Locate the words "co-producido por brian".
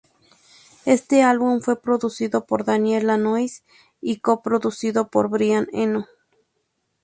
4.19-5.67